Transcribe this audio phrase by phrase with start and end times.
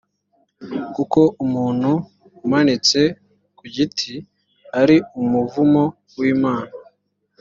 [0.95, 1.91] kuko umuntu
[2.45, 3.01] umanitse
[3.57, 4.13] ku giti
[4.81, 5.83] ari umuvumo
[6.19, 6.71] w’imana.